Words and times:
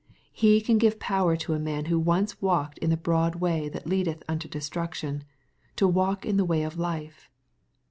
He 0.33 0.61
can 0.61 0.79
give 0.79 0.97
power 0.99 1.35
to 1.35 1.53
a 1.53 1.59
man 1.59 1.85
who 1.85 1.99
once 1.99 2.41
walked 2.41 2.79
in 2.79 2.89
the 2.89 2.97
broad 2.97 3.35
way 3.35 3.69
that 3.69 3.85
leadeth 3.85 4.23
unto 4.27 4.47
destruction, 4.49 5.25
to 5.75 5.87
walk 5.87 6.25
in 6.25 6.37
the 6.37 6.43
way 6.45 6.63
of 6.63 6.79
life. 6.79 7.29